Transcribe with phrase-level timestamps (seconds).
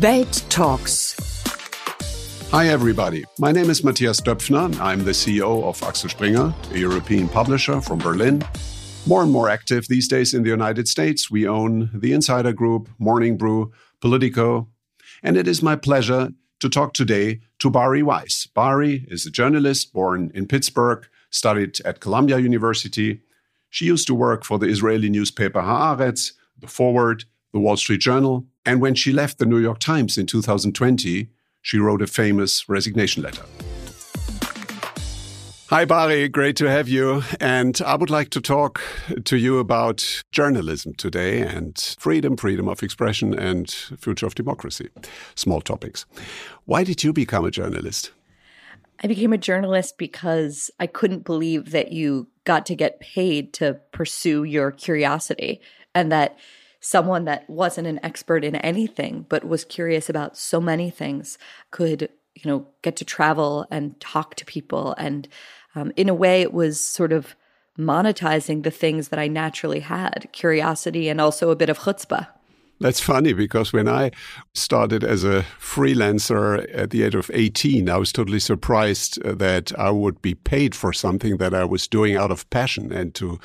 [0.00, 1.16] Welt Talks.
[2.52, 3.24] Hi, everybody.
[3.40, 4.78] My name is Matthias Döpfner.
[4.78, 8.44] I'm the CEO of Axel Springer, a European publisher from Berlin.
[9.06, 12.88] More and more active these days in the United States, we own the Insider Group,
[13.00, 14.68] Morning Brew, Politico,
[15.24, 16.30] and it is my pleasure
[16.60, 18.46] to talk today to Bari Weiss.
[18.46, 23.22] Bari is a journalist born in Pittsburgh, studied at Columbia University.
[23.68, 28.46] She used to work for the Israeli newspaper Haaretz, The Forward, The Wall Street Journal,
[28.68, 31.30] and when she left the New York Times in 2020,
[31.62, 33.42] she wrote a famous resignation letter.
[35.70, 36.28] Hi, Bari.
[36.28, 37.22] Great to have you.
[37.40, 38.82] And I would like to talk
[39.24, 44.90] to you about journalism today and freedom, freedom of expression, and future of democracy.
[45.34, 46.04] Small topics.
[46.66, 48.12] Why did you become a journalist?
[49.02, 53.80] I became a journalist because I couldn't believe that you got to get paid to
[53.92, 55.62] pursue your curiosity
[55.94, 56.36] and that
[56.80, 61.38] someone that wasn't an expert in anything but was curious about so many things
[61.70, 64.94] could you know get to travel and talk to people.
[64.98, 65.28] And
[65.74, 67.34] um, in a way it was sort of
[67.78, 72.26] monetizing the things that i naturally had curiosity and also a bit of chutzpah.
[72.80, 74.12] That's funny because when I
[74.54, 79.90] started as a freelancer at the age of 18, I was totally surprised that I
[79.90, 83.40] would be paid for something that I was doing out of passion and to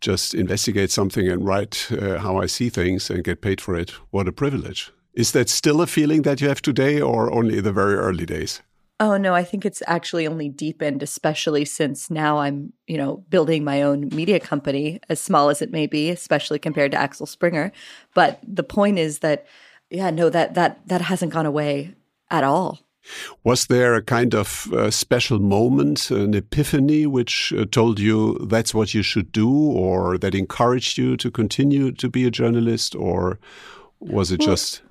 [0.00, 3.90] just investigate something and write uh, how I see things and get paid for it.
[4.10, 4.90] What a privilege.
[5.14, 8.62] Is that still a feeling that you have today or only the very early days?
[9.00, 13.64] Oh no, I think it's actually only deepened, especially since now I'm, you know, building
[13.64, 17.72] my own media company, as small as it may be, especially compared to Axel Springer.
[18.14, 19.46] But the point is that,
[19.88, 21.94] yeah, no, that that that hasn't gone away
[22.30, 22.78] at all.
[23.44, 28.74] Was there a kind of uh, special moment, an epiphany, which uh, told you that's
[28.74, 33.38] what you should do, or that encouraged you to continue to be a journalist, or
[34.00, 34.82] was it well, just?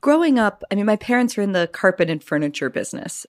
[0.00, 3.26] Growing up, I mean, my parents are in the carpet and furniture business.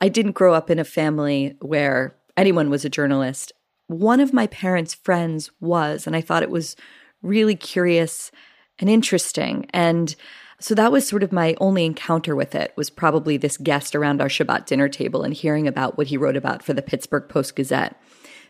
[0.00, 3.52] I didn't grow up in a family where anyone was a journalist.
[3.86, 6.76] One of my parents' friends was, and I thought it was
[7.22, 8.30] really curious
[8.78, 9.66] and interesting.
[9.72, 10.14] And
[10.60, 14.20] so that was sort of my only encounter with it was probably this guest around
[14.20, 17.56] our Shabbat dinner table and hearing about what he wrote about for the Pittsburgh Post
[17.56, 18.00] Gazette.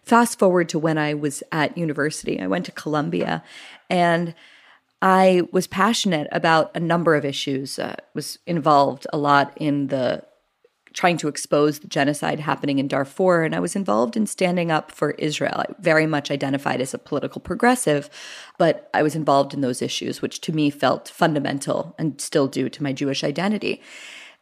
[0.02, 2.40] Fast forward to when I was at university.
[2.40, 3.44] I went to Columbia
[3.88, 4.34] and
[5.02, 7.78] I was passionate about a number of issues.
[7.78, 10.24] Uh, was involved a lot in the
[10.92, 14.90] trying to expose the genocide happening in Darfur, and I was involved in standing up
[14.90, 15.54] for Israel.
[15.56, 18.10] I very much identified as a political progressive,
[18.58, 22.68] but I was involved in those issues, which to me felt fundamental and still do
[22.68, 23.80] to my Jewish identity.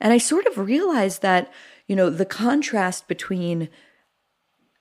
[0.00, 1.52] And I sort of realized that,
[1.86, 3.68] you know, the contrast between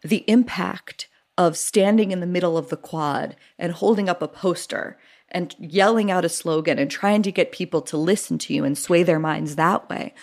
[0.04, 4.98] the impact of standing in the middle of the quad and holding up a poster
[5.30, 8.78] and yelling out a slogan and trying to get people to listen to you and
[8.78, 10.14] sway their minds that way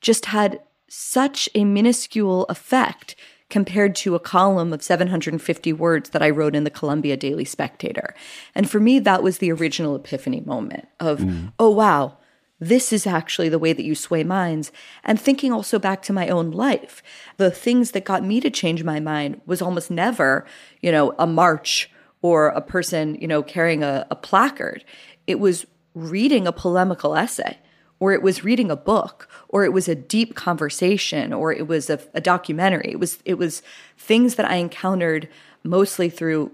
[0.00, 3.14] just had such a minuscule effect
[3.50, 8.14] compared to a column of 750 words that I wrote in the Columbia Daily Spectator.
[8.54, 11.52] And for me, that was the original epiphany moment of, mm.
[11.58, 12.18] oh, wow,
[12.60, 14.72] this is actually the way that you sway minds.
[15.04, 17.02] And thinking also back to my own life,
[17.36, 20.44] the things that got me to change my mind was almost never,
[20.80, 21.90] you know, a march
[22.20, 24.84] or a person, you know, carrying a, a placard.
[25.26, 27.58] It was reading a polemical essay,
[28.00, 31.90] or it was reading a book, or it was a deep conversation, or it was
[31.90, 32.90] a, a documentary.
[32.92, 33.62] It was it was
[33.96, 35.28] things that I encountered
[35.64, 36.52] mostly through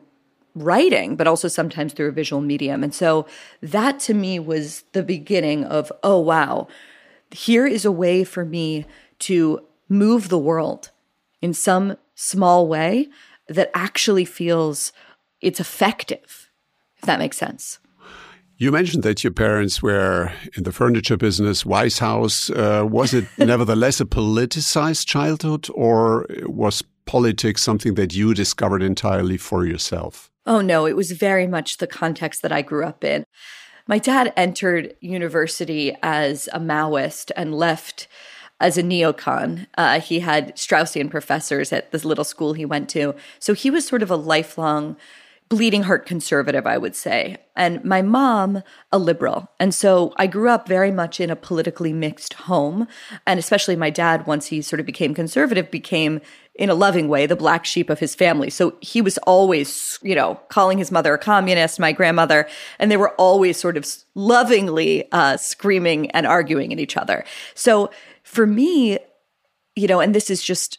[0.55, 2.85] writing, but also sometimes through a visual medium.
[2.85, 3.27] And so
[3.61, 6.69] that to me was the beginning of, oh, wow,
[7.31, 8.87] here is a way for me
[9.21, 10.91] to move the world
[11.43, 13.09] in some small way
[13.49, 14.93] that actually feels
[15.41, 16.51] it's effective,
[16.97, 17.79] if that makes sense.
[18.57, 22.51] You mentioned that your parents were in the furniture business, Weiss House.
[22.51, 29.37] Uh, was it nevertheless a politicized childhood, or was politics something that you discovered entirely
[29.39, 30.31] for yourself?
[30.47, 33.25] Oh, no, it was very much the context that I grew up in.
[33.89, 38.07] My dad entered university as a Maoist and left
[38.61, 39.67] as a neocon.
[39.77, 43.15] Uh, he had Straussian professors at this little school he went to.
[43.41, 44.97] So he was sort of a lifelong
[45.55, 47.37] bleeding heart conservative, I would say.
[47.55, 49.49] And my mom, a liberal.
[49.61, 52.89] And so I grew up very much in a politically mixed home.
[53.25, 56.21] And especially my dad, once he sort of became conservative, became
[56.57, 58.51] in a loving way the black sheep of his family.
[58.51, 62.49] So he was always, you know, calling his mother a communist, my grandmother,
[62.81, 63.87] and they were always sort of
[64.17, 67.25] lovingly uh, screaming and arguing at each other.
[67.55, 67.91] So
[68.25, 68.99] for me,
[69.77, 70.79] you know, and this is just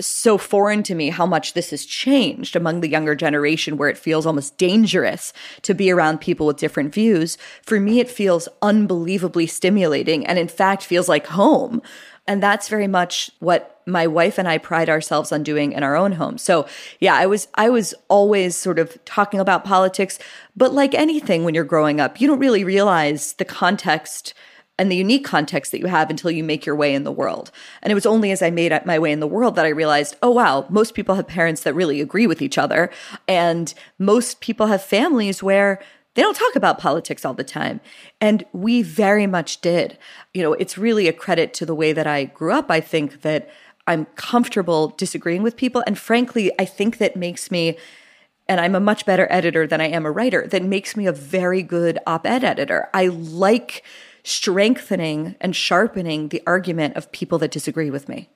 [0.00, 3.96] so foreign to me how much this has changed among the younger generation where it
[3.96, 5.32] feels almost dangerous
[5.62, 7.38] to be around people with different views.
[7.62, 11.80] For me, it feels unbelievably stimulating and in fact feels like home.
[12.26, 15.96] And that's very much what my wife and I pride ourselves on doing in our
[15.96, 16.38] own home.
[16.38, 16.66] So
[16.98, 20.18] yeah, I was, I was always sort of talking about politics,
[20.56, 24.34] but like anything when you're growing up, you don't really realize the context
[24.78, 27.50] and the unique context that you have until you make your way in the world.
[27.82, 30.16] And it was only as I made my way in the world that I realized,
[30.22, 32.90] oh, wow, most people have parents that really agree with each other.
[33.26, 35.80] And most people have families where
[36.14, 37.80] they don't talk about politics all the time.
[38.20, 39.98] And we very much did.
[40.34, 42.70] You know, it's really a credit to the way that I grew up.
[42.70, 43.48] I think that
[43.86, 45.82] I'm comfortable disagreeing with people.
[45.86, 47.76] And frankly, I think that makes me
[48.48, 51.12] and I'm a much better editor than I am a writer, that makes me a
[51.12, 52.88] very good op ed editor.
[52.94, 53.82] I like
[54.26, 58.28] strengthening and sharpening the argument of people that disagree with me.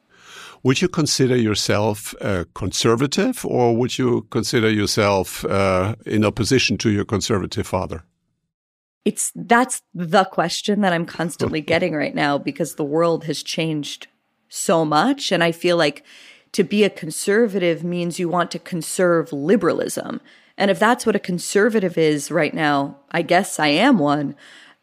[0.63, 6.91] Would you consider yourself uh, conservative or would you consider yourself uh, in opposition to
[6.91, 8.05] your conservative father?
[9.05, 14.07] It's that's the question that I'm constantly getting right now because the world has changed
[14.49, 16.05] so much and I feel like
[16.53, 20.21] to be a conservative means you want to conserve liberalism.
[20.57, 24.37] And if that's what a conservative is right now, I guess I am one.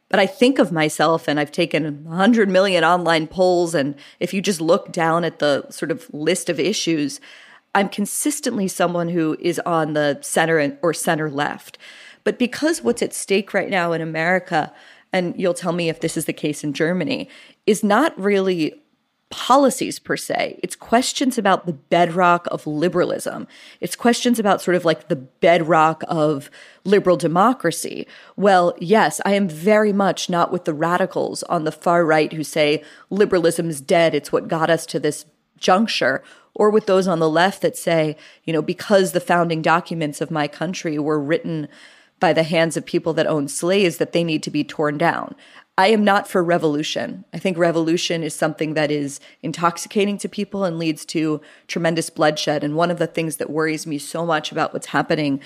[0.09, 3.75] But I think of myself, and I've taken 100 million online polls.
[3.75, 7.19] And if you just look down at the sort of list of issues,
[7.75, 11.77] I'm consistently someone who is on the center or center left.
[12.24, 14.74] But because what's at stake right now in America,
[15.13, 17.30] and you'll tell me if this is the case in Germany,
[17.65, 18.81] is not really
[19.29, 20.59] policies per se.
[20.63, 23.45] It's questions about the bedrock of liberalism.
[23.81, 26.50] It's questions about sort of like the bedrock of
[26.85, 28.07] liberal democracy.
[28.38, 32.44] Well, yes, I am very much not with the radicals on the far right who
[32.44, 34.15] say liberalism is dead.
[34.15, 35.25] It's what got us to this
[35.57, 36.24] juncture.
[36.56, 38.15] Or with those on the left that say,
[38.45, 41.68] you know, because the founding documents of my country were written
[42.19, 45.35] by the hands of people that owned slaves, that they need to be torn down.
[45.79, 47.24] I am not for revolution.
[47.33, 52.63] I think revolution is something that is intoxicating to people and leads to tremendous bloodshed.
[52.63, 55.39] And one of the things that worries me so much about what's happening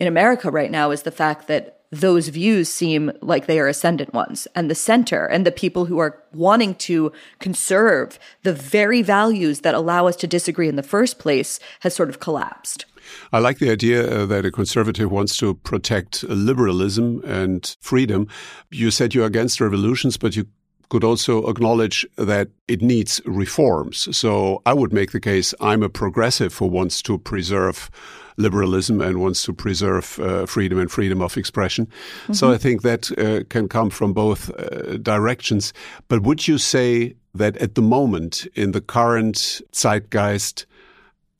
[0.00, 4.12] in America right now is the fact that those views seem like they are ascendant
[4.12, 4.48] ones.
[4.56, 9.76] And the center and the people who are wanting to conserve the very values that
[9.76, 12.86] allow us to disagree in the first place has sort of collapsed.
[13.32, 18.28] I like the idea uh, that a conservative wants to protect liberalism and freedom.
[18.70, 20.46] You said you're against revolutions, but you
[20.88, 24.16] could also acknowledge that it needs reforms.
[24.16, 27.90] So I would make the case I'm a progressive who wants to preserve
[28.36, 31.86] liberalism and wants to preserve uh, freedom and freedom of expression.
[31.86, 31.92] Mm
[32.26, 32.34] -hmm.
[32.34, 35.72] So I think that uh, can come from both uh, directions.
[36.08, 40.66] But would you say that at the moment, in the current zeitgeist,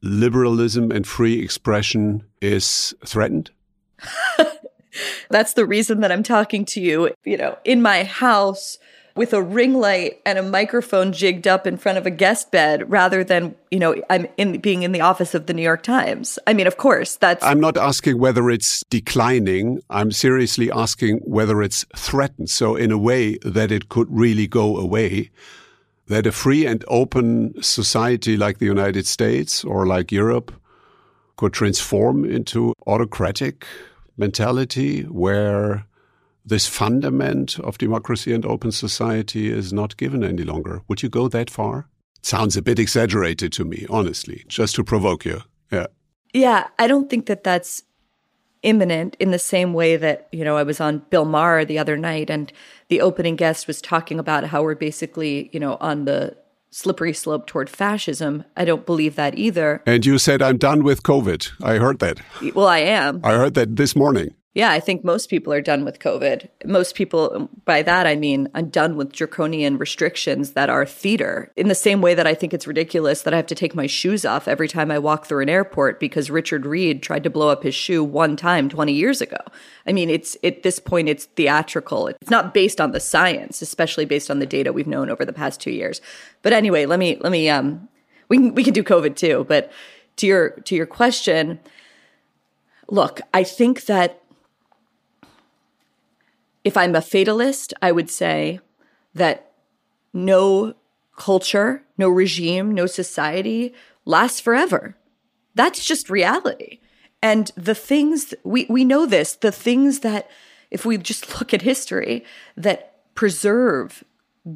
[0.02, 3.50] liberalism and free expression is threatened?
[5.30, 8.78] That's the reason that I'm talking to you, you know, in my house
[9.16, 12.88] with a ring light and a microphone jigged up in front of a guest bed
[12.90, 16.38] rather than, you know, I'm in being in the office of the New York Times.
[16.46, 19.80] I mean, of course, that's I'm not asking whether it's declining.
[19.88, 22.50] I'm seriously asking whether it's threatened.
[22.50, 25.30] So in a way that it could really go away
[26.08, 30.52] that a free and open society like the United States or like Europe
[31.36, 33.66] could transform into autocratic
[34.16, 35.86] mentality where
[36.44, 40.82] this fundament of democracy and open society is not given any longer.
[40.88, 41.88] Would you go that far?
[42.18, 45.42] It sounds a bit exaggerated to me, honestly, just to provoke you.
[45.70, 45.86] Yeah.
[46.32, 47.82] Yeah, I don't think that that's
[48.66, 51.96] imminent in the same way that, you know, I was on Bill Maher the other
[51.96, 52.52] night and
[52.88, 56.36] the opening guest was talking about how we're basically, you know, on the
[56.70, 58.44] slippery slope toward fascism.
[58.56, 59.82] I don't believe that either.
[59.86, 61.52] And you said, I'm done with COVID.
[61.62, 62.18] I heard that.
[62.54, 63.20] Well, I am.
[63.22, 64.34] I heard that this morning.
[64.56, 66.48] Yeah, I think most people are done with COVID.
[66.64, 71.52] Most people, by that I mean, I'm done with draconian restrictions that are theater.
[71.56, 73.86] In the same way that I think it's ridiculous that I have to take my
[73.86, 77.50] shoes off every time I walk through an airport because Richard Reid tried to blow
[77.50, 79.36] up his shoe one time 20 years ago.
[79.86, 82.06] I mean, it's at this point, it's theatrical.
[82.06, 85.34] It's not based on the science, especially based on the data we've known over the
[85.34, 86.00] past two years.
[86.40, 87.90] But anyway, let me, let me, um,
[88.30, 89.44] we can, we can do COVID too.
[89.46, 89.70] But
[90.16, 91.60] to your, to your question,
[92.88, 94.22] look, I think that
[96.66, 98.58] if I'm a fatalist, I would say
[99.14, 99.52] that
[100.12, 100.74] no
[101.16, 103.72] culture, no regime, no society
[104.04, 104.96] lasts forever.
[105.54, 106.80] That's just reality.
[107.22, 110.28] And the things we, we know this, the things that,
[110.72, 112.24] if we just look at history,
[112.56, 114.02] that preserve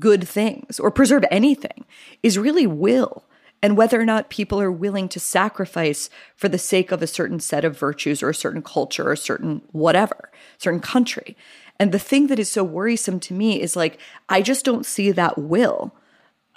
[0.01, 1.85] good things or preserve anything
[2.25, 3.25] is really will
[3.63, 7.39] and whether or not people are willing to sacrifice for the sake of a certain
[7.39, 11.37] set of virtues or a certain culture or a certain whatever, certain country.
[11.81, 15.11] And the thing that is so worrisome to me is like, I just don't see
[15.13, 15.95] that will.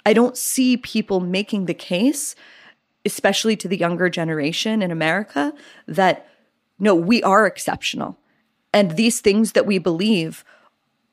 [0.04, 2.36] I don't see people making the case,
[3.06, 5.54] especially to the younger generation in America,
[5.88, 6.28] that
[6.78, 8.18] no, we are exceptional.
[8.74, 10.44] And these things that we believe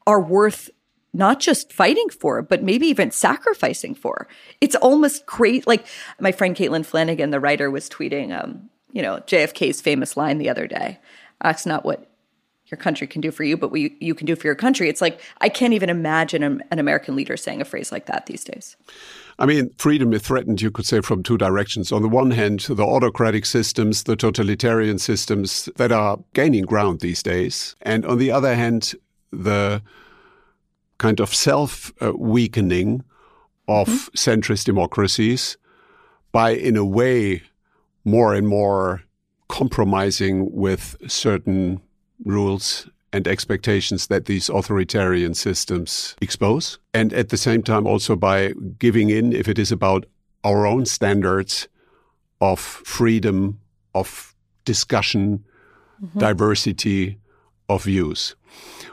[0.06, 0.70] are worth
[1.14, 4.28] not just fighting for, but maybe even sacrificing for.
[4.60, 5.66] It's almost great.
[5.68, 5.86] Like
[6.20, 10.50] my friend Caitlin Flanagan, the writer, was tweeting, um, you know, JFK's famous line the
[10.50, 11.00] other day.
[11.42, 12.11] That's not what
[12.72, 14.90] your country can do for you, but we you can do for your country.
[14.90, 18.26] It's like I can't even imagine an, an American leader saying a phrase like that
[18.26, 18.78] these days.
[19.38, 21.92] I mean, freedom is threatened, you could say, from two directions.
[21.92, 27.24] On the one hand, the autocratic systems, the totalitarian systems that are gaining ground these
[27.24, 27.76] days.
[27.82, 28.94] And on the other hand,
[29.32, 29.82] the
[30.98, 33.04] kind of self weakening
[33.68, 34.16] of mm-hmm.
[34.16, 35.58] centrist democracies
[36.32, 37.44] by, in a way,
[38.06, 39.04] more and more
[39.48, 41.82] compromising with certain
[42.26, 46.80] rules and expectations that these authoritarian systems expose.
[46.94, 50.06] And at the same time, also by giving in, if it is about
[50.44, 51.68] our own standards
[52.40, 53.60] of freedom,
[53.94, 54.34] of
[54.66, 55.44] discussion,
[56.02, 56.20] mm-hmm.
[56.20, 57.20] diversity
[57.70, 58.36] of views.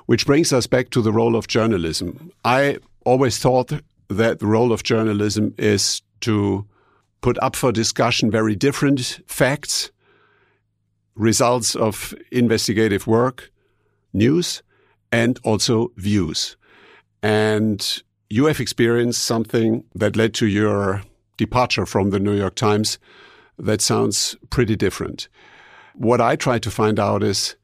[0.07, 2.31] Which brings us back to the role of journalism.
[2.45, 3.73] I always thought
[4.09, 6.67] that the role of journalism is to
[7.21, 9.91] put up for discussion very different facts,
[11.19, 13.51] results of investigative work,
[14.13, 14.63] news,
[15.13, 16.57] and also views.
[17.23, 21.03] And you have experienced something that led to your
[21.37, 22.99] departure from the New York Times
[23.59, 25.29] that sounds pretty different.
[25.95, 27.57] What I try to find out is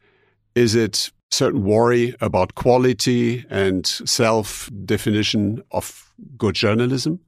[0.55, 7.21] is it certain worry about quality and self definition of good journalism?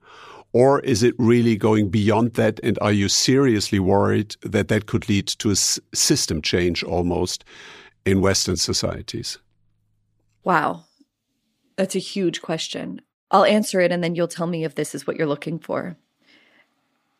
[0.57, 2.59] Or is it really going beyond that?
[2.63, 7.45] And are you seriously worried that that could lead to a system change almost
[8.07, 9.37] in Western societies?
[10.43, 10.85] Wow.
[11.75, 13.01] That's a huge question.
[13.29, 15.95] I'll answer it and then you'll tell me if this is what you're looking for.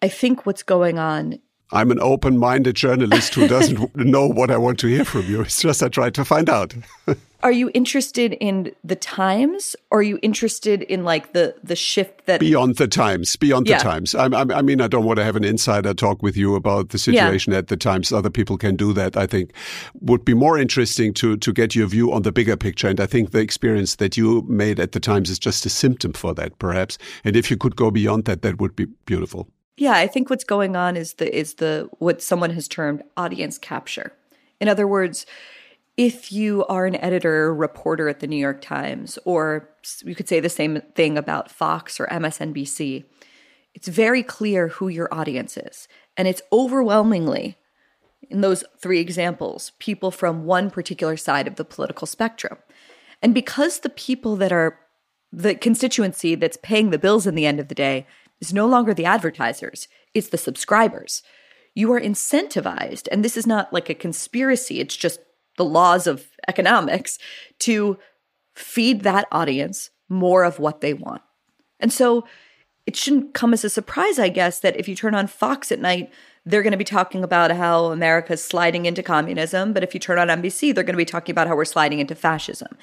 [0.01, 1.37] I think what's going on
[1.71, 5.41] I'm an open minded journalist who doesn't know what I want to hear from you.
[5.41, 6.73] It's just I try to find out.
[7.43, 12.25] are you interested in the times or are you interested in like the the shift
[12.25, 13.77] that beyond the times beyond yeah.
[13.77, 16.35] the times I'm, I'm, i mean i don't want to have an insider talk with
[16.35, 17.59] you about the situation yeah.
[17.59, 19.53] at the times other people can do that i think
[20.01, 23.05] would be more interesting to to get your view on the bigger picture and i
[23.05, 26.57] think the experience that you made at the times is just a symptom for that
[26.57, 29.47] perhaps and if you could go beyond that that would be beautiful
[29.77, 33.57] yeah, I think what's going on is the is the what someone has termed audience
[33.57, 34.11] capture.
[34.59, 35.25] In other words,
[35.97, 39.69] if you are an editor or reporter at the New York Times, or
[40.03, 43.05] you could say the same thing about Fox or MSNBC,
[43.73, 45.87] it's very clear who your audience is.
[46.15, 47.57] And it's overwhelmingly,
[48.29, 52.57] in those three examples, people from one particular side of the political spectrum.
[53.21, 54.79] And because the people that are
[55.31, 58.07] the constituency that's paying the bills in the end of the day
[58.39, 61.23] is no longer the advertisers, it's the subscribers.
[61.73, 65.19] You are incentivized, and this is not like a conspiracy, it's just
[65.57, 67.19] the laws of economics
[67.59, 67.97] to
[68.55, 71.21] feed that audience more of what they want.
[71.79, 72.25] And so
[72.85, 75.79] it shouldn't come as a surprise, I guess, that if you turn on Fox at
[75.79, 76.11] night,
[76.45, 79.73] they're going to be talking about how America's sliding into communism.
[79.73, 81.99] But if you turn on NBC, they're going to be talking about how we're sliding
[81.99, 82.77] into fascism.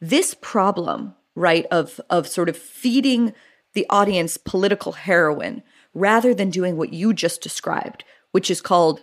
[0.00, 3.34] This problem, right, of, of sort of feeding
[3.74, 5.62] the audience political heroin
[5.94, 9.02] rather than doing what you just described, which is called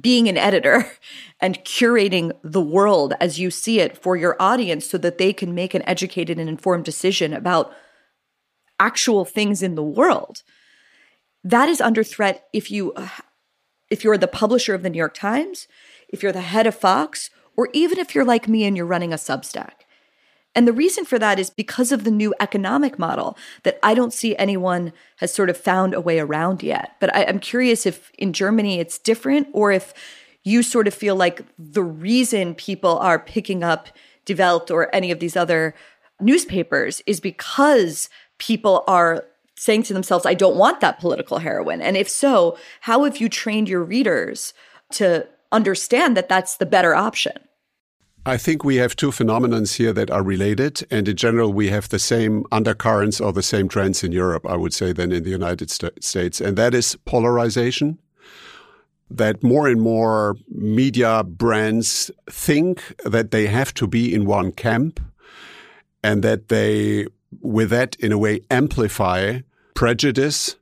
[0.00, 0.90] being an editor
[1.40, 5.54] and curating the world as you see it for your audience so that they can
[5.54, 7.72] make an educated and informed decision about
[8.78, 10.42] actual things in the world.
[11.42, 12.94] That is under threat if you
[13.90, 15.66] if you're the publisher of the New York Times,
[16.10, 19.14] if you're the head of Fox, or even if you're like me and you're running
[19.14, 19.77] a Substack.
[20.58, 24.12] And the reason for that is because of the new economic model that I don't
[24.12, 26.96] see anyone has sort of found a way around yet.
[26.98, 29.94] But I, am curious if in Germany it's different or if
[30.42, 33.86] you sort of feel like the reason people are picking up
[34.36, 35.76] Welt or any of these other
[36.20, 39.24] newspapers is because people are
[39.54, 41.80] saying to themselves, I don't want that political heroin.
[41.80, 44.54] And if so, how have you trained your readers
[44.94, 47.38] to understand that that's the better option?
[48.26, 50.86] I think we have two phenomena here that are related.
[50.90, 54.56] And in general, we have the same undercurrents or the same trends in Europe, I
[54.56, 56.40] would say, than in the United States.
[56.40, 57.98] And that is polarization.
[59.10, 65.00] That more and more media brands think that they have to be in one camp
[66.02, 67.06] and that they,
[67.40, 69.40] with that, in a way, amplify
[69.74, 70.56] prejudice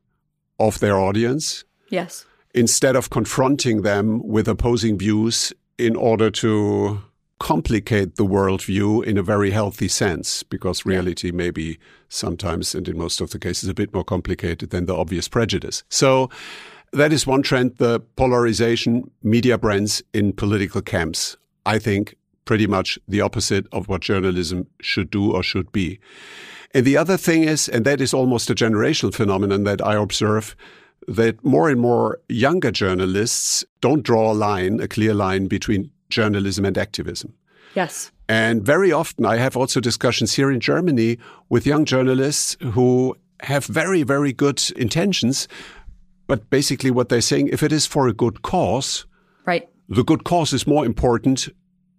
[0.61, 1.65] of their audience.
[1.89, 2.27] Yes.
[2.55, 7.03] Instead of confronting them with opposing views in order to
[7.39, 11.79] complicate the worldview in a very healthy sense, because reality may be
[12.09, 15.85] sometimes, and in most of the cases, a bit more complicated than the obvious prejudice.
[15.89, 16.31] So
[16.93, 21.37] that is one trend, the polarization, media brands in political camps.
[21.67, 22.17] I think
[22.47, 25.99] pretty much the opposite of what journalism should do or should be.
[26.73, 30.57] And the other thing is, and that is almost a generational phenomenon that I observe,
[31.09, 36.65] that more and more younger journalists don't draw a line, a clear line between journalism
[36.65, 37.35] and activism.
[37.75, 38.11] Yes.
[38.29, 43.67] And very often I have also discussions here in Germany with young journalists who have
[43.67, 45.47] very, very good intentions.
[46.27, 49.07] But basically, what they're saying, if it is for a good cause,
[49.45, 49.69] right.
[49.89, 51.49] the good cause is more important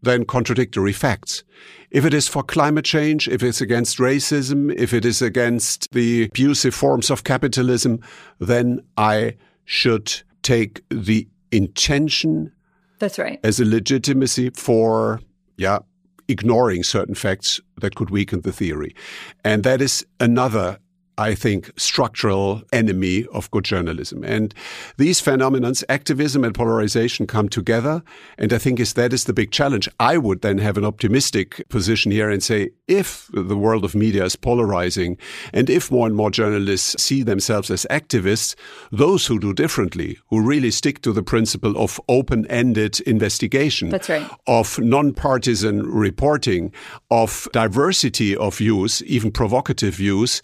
[0.02, 1.44] than contradictory facts.
[1.92, 6.26] If it is for climate change, if it's against racism, if it is against the
[6.26, 8.02] abusive forms of capitalism,
[8.40, 12.52] then I should take the intention
[13.00, 13.40] that's right.
[13.44, 15.22] As a legitimacy for,
[15.58, 15.80] yeah,
[16.28, 18.96] ignoring certain facts that could weaken the theory.
[19.44, 20.80] And that is another
[21.18, 24.24] I think, structural enemy of good journalism.
[24.24, 24.54] And
[24.98, 28.04] these phenomena, activism and polarization, come together.
[28.38, 29.90] And I think is that is the big challenge.
[30.00, 34.24] I would then have an optimistic position here and say, if the world of media
[34.26, 35.18] is polarizing,
[35.54, 38.56] and if more and more journalists see themselves as activists,
[38.92, 44.30] those who do differently, who really stick to the principle of open-ended investigation, That's right.
[44.46, 46.72] of non-partisan reporting,
[47.10, 50.42] of diversity of views, even provocative views,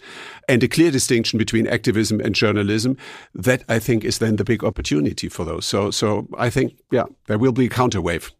[0.48, 2.96] and a clear distinction between activism and journalism.
[3.34, 5.66] That I think is then the big opportunity for those.
[5.66, 8.32] So, so I think, yeah, there will be a counterwave.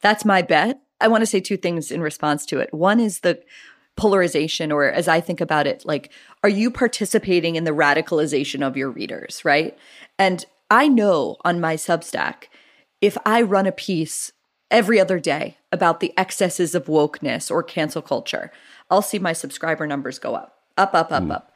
[0.00, 0.80] That's my bet.
[1.00, 2.72] I want to say two things in response to it.
[2.72, 3.42] One is the
[3.96, 8.76] polarization, or as I think about it, like, are you participating in the radicalization of
[8.76, 9.76] your readers, right?
[10.18, 12.44] And I know on my Substack,
[13.00, 14.32] if I run a piece
[14.70, 18.52] every other day about the excesses of wokeness or cancel culture,
[18.90, 21.32] I'll see my subscriber numbers go up, up, up, up, mm.
[21.32, 21.49] up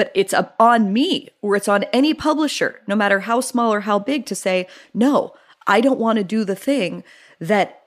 [0.00, 3.98] but it's on me or it's on any publisher, no matter how small or how
[3.98, 5.34] big, to say, no,
[5.66, 7.04] I don't want to do the thing
[7.38, 7.82] that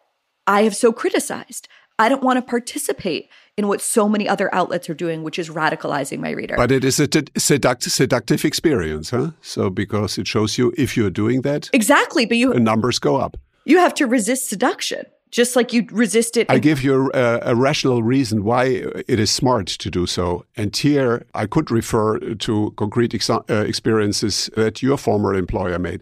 [0.45, 1.67] I have so criticized.
[1.97, 5.49] I don't want to participate in what so many other outlets are doing, which is
[5.49, 6.55] radicalizing my reader.
[6.55, 9.31] But it is a seduct- seductive experience, huh?
[9.41, 13.37] So because it shows you if you're doing that, exactly, but you numbers go up.
[13.65, 16.49] You have to resist seduction just like you resist it.
[16.49, 18.65] I give you a, a, rational reason why
[19.07, 20.45] it is smart to do so.
[20.55, 26.01] And here I could refer to concrete ex uh, experiences that your former employer made.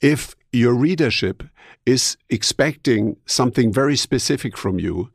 [0.00, 1.44] If your readership
[1.86, 5.10] is expecting something very specific from you,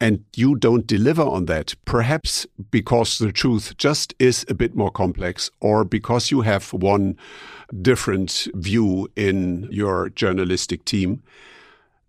[0.00, 4.90] and you don't deliver on that, perhaps because the truth just is a bit more
[4.90, 7.16] complex, or because you have one
[7.82, 11.22] different view in your journalistic team,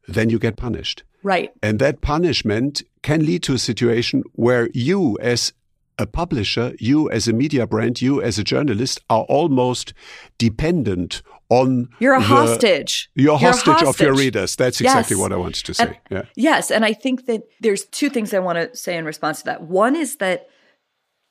[0.07, 1.03] then you get punished.
[1.23, 1.51] Right.
[1.61, 5.53] And that punishment can lead to a situation where you, as
[5.97, 9.93] a publisher, you as a media brand, you as a journalist are almost
[10.37, 13.09] dependent on you're a the, hostage.
[13.15, 14.55] You're, you're hostage, hostage, of your readers.
[14.55, 15.21] That's exactly yes.
[15.21, 15.83] what I wanted to say.
[15.83, 16.21] And, yeah.
[16.35, 19.45] Yes, and I think that there's two things I want to say in response to
[19.45, 19.63] that.
[19.63, 20.47] One is that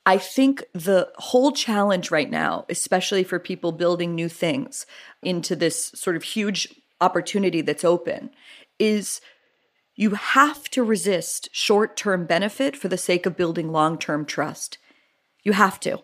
[0.05, 4.85] I think the whole challenge right now, especially for people building new things
[5.23, 6.67] into this sort of huge
[7.01, 8.29] opportunity that's open,
[8.79, 9.21] is
[9.95, 14.77] you have to resist short term benefit for the sake of building long term trust.
[15.43, 15.99] You have to.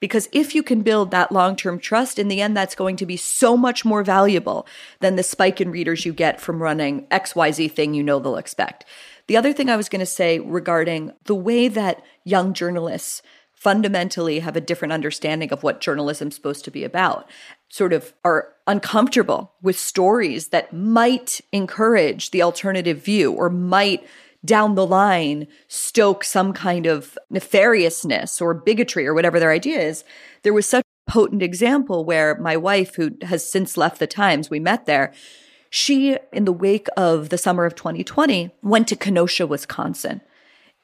[0.00, 3.06] Because if you can build that long term trust, in the end, that's going to
[3.06, 4.66] be so much more valuable
[5.00, 8.84] than the spike in readers you get from running XYZ thing you know they'll expect.
[9.28, 13.22] The other thing I was going to say regarding the way that young journalists
[13.64, 17.28] fundamentally have a different understanding of what journalism's supposed to be about
[17.70, 24.06] sort of are uncomfortable with stories that might encourage the alternative view or might
[24.44, 30.04] down the line stoke some kind of nefariousness or bigotry or whatever their idea is.
[30.42, 34.50] There was such a potent example where my wife, who has since left the Times,
[34.50, 35.12] we met there.
[35.70, 40.20] She, in the wake of the summer of 2020, went to Kenosha, Wisconsin,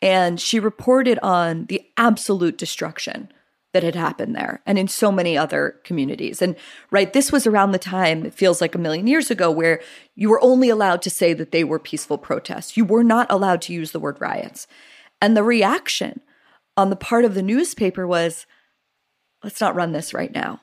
[0.02, 3.30] and she reported on the absolute destruction
[3.72, 6.42] that had happened there and in so many other communities.
[6.42, 6.56] And
[6.90, 9.80] right, this was around the time, it feels like a million years ago, where
[10.16, 12.76] you were only allowed to say that they were peaceful protests.
[12.76, 14.66] You were not allowed to use the word riots.
[15.22, 16.20] And the reaction
[16.76, 18.46] on the part of the newspaper was
[19.44, 20.60] let's not run this right now.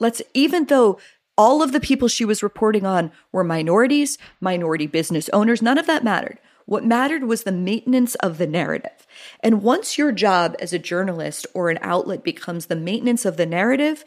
[0.00, 0.98] Let's, even though
[1.36, 5.86] all of the people she was reporting on were minorities, minority business owners, none of
[5.86, 6.38] that mattered.
[6.68, 9.06] What mattered was the maintenance of the narrative.
[9.40, 13.46] And once your job as a journalist or an outlet becomes the maintenance of the
[13.46, 14.04] narrative,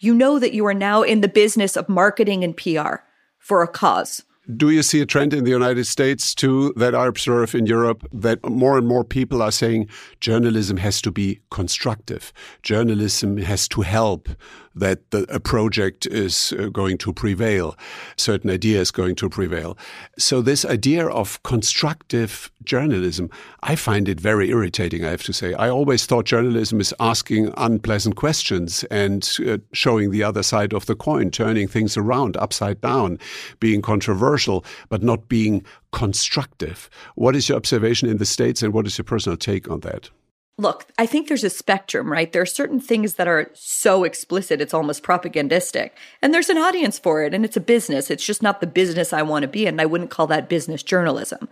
[0.00, 2.96] you know that you are now in the business of marketing and PR
[3.38, 4.24] for a cause.
[4.56, 8.04] Do you see a trend in the United States too that I observe in Europe
[8.12, 12.32] that more and more people are saying journalism has to be constructive?
[12.64, 14.28] Journalism has to help
[14.74, 17.76] that the, a project is uh, going to prevail,
[18.16, 19.78] certain idea is going to prevail.
[20.18, 23.30] So this idea of constructive journalism,
[23.62, 25.54] I find it very irritating, I have to say.
[25.54, 30.86] I always thought journalism is asking unpleasant questions and uh, showing the other side of
[30.86, 33.18] the coin, turning things around, upside down,
[33.60, 36.90] being controversial, but not being constructive.
[37.14, 40.10] What is your observation in the States and what is your personal take on that?
[40.56, 42.32] Look, I think there's a spectrum, right?
[42.32, 45.90] There are certain things that are so explicit, it's almost propagandistic.
[46.22, 48.08] And there's an audience for it, and it's a business.
[48.08, 49.80] It's just not the business I want to be in.
[49.80, 51.48] I wouldn't call that business journalism.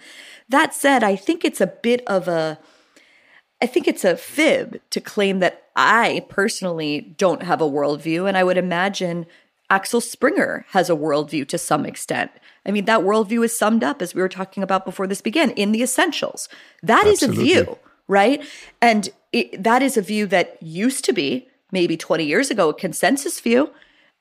[0.49, 2.59] That said, I think it's a bit of a.
[3.61, 8.29] I think it's a fib to claim that I personally don't have a worldview.
[8.29, 9.27] And I would imagine
[9.71, 12.31] Axel Springer has a worldview to some extent.
[12.67, 15.51] I mean, that worldview is summed up, as we were talking about before this began,
[15.53, 16.49] in the essentials.
[16.83, 17.51] That Absolutely.
[17.53, 17.79] is a view
[18.13, 18.45] right?
[18.81, 22.75] And it, that is a view that used to be maybe 20 years ago a
[22.75, 23.71] consensus view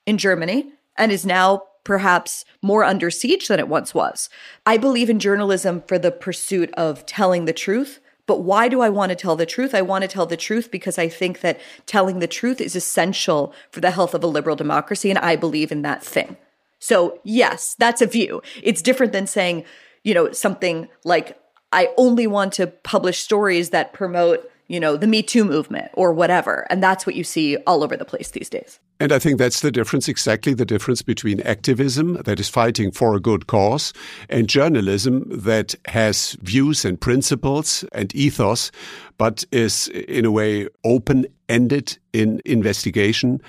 [0.05, 4.29] in Germany and is now perhaps more under siege than it once was.
[4.65, 7.99] I believe in journalism for the pursuit of telling the truth.
[8.27, 9.75] But why do I want to tell the truth?
[9.75, 13.53] I want to tell the truth because I think that telling the truth is essential
[13.71, 15.09] for the health of a liberal democracy.
[15.09, 16.37] And I believe in that thing.
[16.79, 18.41] So, yes, that's a view.
[18.63, 19.65] It's different than saying,
[20.03, 21.37] you know, something like
[21.71, 26.13] I only want to publish stories that promote, you know, the Me Too movement or
[26.13, 26.67] whatever.
[26.69, 28.79] And that's what you see all over the place these days.
[29.01, 33.15] And I think that's the difference, exactly the difference between activism that is fighting for
[33.15, 33.93] a good cause
[34.29, 38.71] and journalism that has views and principles and ethos,
[39.17, 43.41] but is in a way open ended in investigation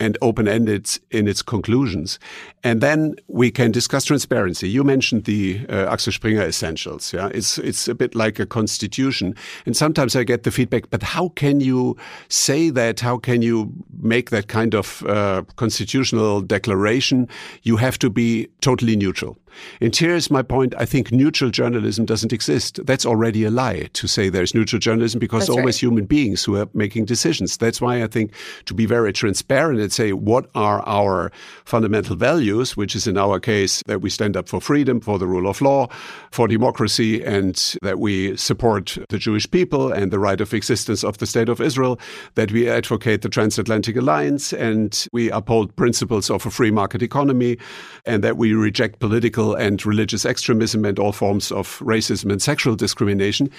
[0.00, 2.18] and open-ended in its conclusions.
[2.62, 4.68] And then we can discuss transparency.
[4.68, 7.12] You mentioned the uh, Axel Springer essentials.
[7.12, 9.34] Yeah, it's it's a bit like a constitution.
[9.66, 11.96] And sometimes I get the feedback, but how can you
[12.28, 13.00] say that?
[13.00, 17.28] How can you make that kind of uh, constitutional declaration?
[17.62, 19.36] You have to be totally neutral.
[19.80, 20.74] And here's my point.
[20.78, 22.84] I think neutral journalism doesn't exist.
[22.86, 25.88] That's already a lie to say there's neutral journalism because That's always right.
[25.88, 27.56] human beings who are making decisions.
[27.56, 28.32] That's why I think
[28.66, 31.30] to be very transparent and say what are our
[31.64, 35.26] fundamental values, which is in our case that we stand up for freedom, for the
[35.26, 35.88] rule of law,
[36.30, 41.18] for democracy, and that we support the Jewish people and the right of existence of
[41.18, 41.98] the state of Israel,
[42.34, 47.58] that we advocate the transatlantic alliance and we uphold principles of a free market economy,
[48.06, 52.76] and that we reject political and religious extremism and all forms of racism and sexual
[52.76, 53.50] discrimination.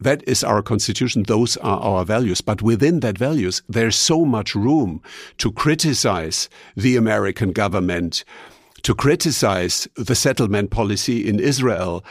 [0.00, 1.24] That is our constitution.
[1.24, 2.40] Those are our values.
[2.40, 5.02] But within that values, there's so much room
[5.38, 8.24] to criticize the American government,
[8.88, 12.02] to criticize the settlement policy in Israel,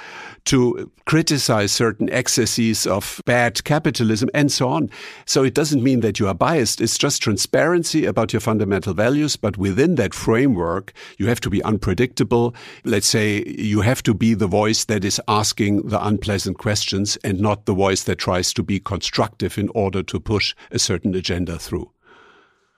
[0.45, 4.87] to criticize certain excesses of bad capitalism and so on.
[5.25, 6.79] So it doesn't mean that you are biased.
[6.79, 9.35] It's just transparency about your fundamental values.
[9.35, 12.53] But within that framework, you have to be unpredictable.
[12.83, 17.39] Let's say you have to be the voice that is asking the unpleasant questions and
[17.39, 21.57] not the voice that tries to be constructive in order to push a certain agenda
[21.57, 21.89] through.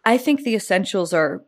[0.06, 1.44] I think the essentials are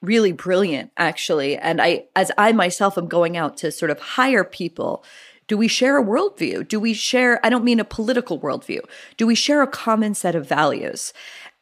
[0.00, 1.56] really brilliant actually.
[1.56, 5.04] And i as i myself am going out to sort of hire people
[5.46, 6.68] do we share a worldview?
[6.68, 8.80] Do we share i don't mean a political worldview.
[9.16, 11.12] Do we share a common set of values?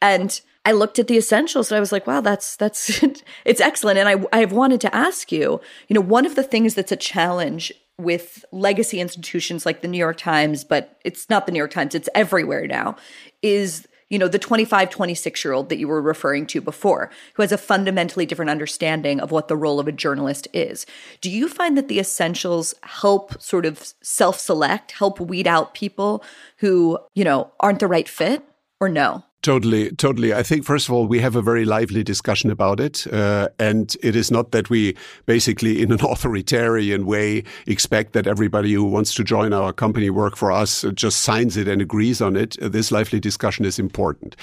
[0.01, 3.01] And i looked at the essentials and i was like wow that's that's
[3.45, 3.97] it's excellent.
[3.97, 6.97] And i i've wanted to ask you you know one of the things that's a
[6.97, 11.71] challenge with legacy institutions like the new york times but it's not the new york
[11.71, 12.95] times it's everywhere now
[13.41, 17.41] is you know, the 25, 26 year old that you were referring to before, who
[17.41, 20.85] has a fundamentally different understanding of what the role of a journalist is.
[21.21, 26.23] Do you find that the essentials help sort of self select, help weed out people
[26.57, 28.43] who, you know, aren't the right fit
[28.79, 29.23] or no?
[29.47, 30.33] Totally, totally.
[30.33, 33.07] I think, first of all, we have a very lively discussion about it.
[33.07, 34.93] Uh, and it is not that we
[35.25, 40.35] basically, in an authoritarian way, expect that everybody who wants to join our company, work
[40.35, 42.57] for us, just signs it and agrees on it.
[42.59, 44.35] This lively discussion is important.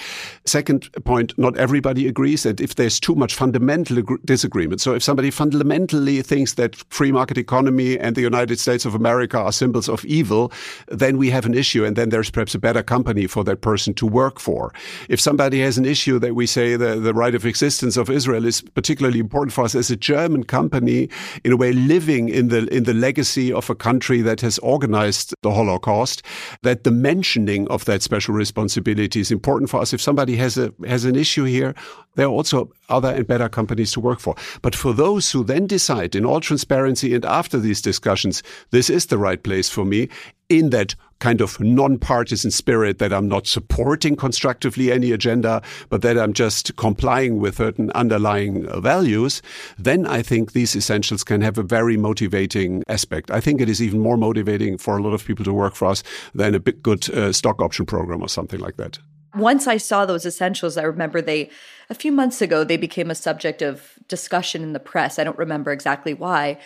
[0.47, 2.47] Second point, not everybody agrees.
[2.47, 7.37] And if there's too much fundamental disagreement, so if somebody fundamentally thinks that free market
[7.37, 10.51] economy and the United States of America are symbols of evil,
[10.88, 11.85] then we have an issue.
[11.85, 14.73] And then there's perhaps a better company for that person to work for.
[15.09, 18.44] If somebody has an issue that we say the, the right of existence of Israel
[18.44, 21.09] is particularly important for us as a German company,
[21.44, 25.35] in a way living in the in the legacy of a country that has organized
[25.42, 26.22] the Holocaust,
[26.62, 29.92] that the mentioning of that special responsibility is important for us.
[29.92, 31.74] If somebody has a has an issue here,
[32.14, 34.35] there are also other and better companies to work for.
[34.62, 39.07] But for those who then decide in all transparency and after these discussions, this is
[39.07, 40.09] the right place for me
[40.48, 40.94] in that
[41.25, 46.77] kind of non-partisan spirit that I'm not supporting constructively any agenda, but that I'm just
[46.77, 49.41] complying with certain underlying values,
[49.79, 53.31] then I think these essentials can have a very motivating aspect.
[53.31, 55.87] I think it is even more motivating for a lot of people to work for
[55.89, 56.03] us
[56.35, 58.99] than a big good uh, stock option program or something like that.
[59.35, 61.49] Once I saw those essentials, I remember they
[61.89, 65.19] a few months ago they became a subject of discussion in the press.
[65.19, 66.59] I don't remember exactly why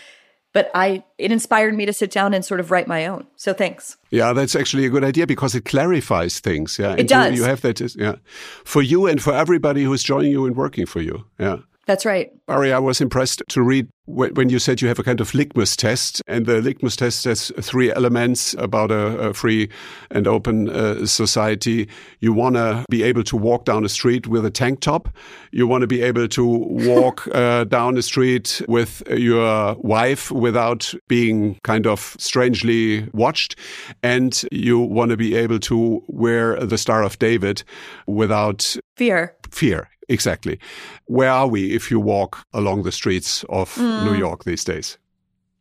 [0.52, 3.26] but I it inspired me to sit down and sort of write my own.
[3.36, 3.96] So thanks.
[4.10, 6.78] Yeah, that's actually a good idea because it clarifies things.
[6.78, 7.34] Yeah, it does.
[7.34, 7.80] You, you have that.
[7.94, 8.16] Yeah,
[8.64, 11.24] for you and for everybody who's joining you and working for you.
[11.38, 11.58] Yeah.
[11.88, 12.30] That's right.
[12.46, 15.74] Bari, I was impressed to read when you said you have a kind of litmus
[15.74, 19.70] test, and the litmus test has three elements about a, a free
[20.10, 21.88] and open uh, society.
[22.20, 25.08] You want to be able to walk down a street with a tank top.
[25.50, 30.92] You want to be able to walk uh, down the street with your wife without
[31.08, 33.56] being kind of strangely watched.
[34.02, 37.62] And you want to be able to wear the Star of David
[38.06, 39.34] without fear.
[39.50, 39.88] Fear.
[40.08, 40.58] Exactly.
[41.06, 44.04] Where are we if you walk along the streets of mm.
[44.04, 44.98] New York these days?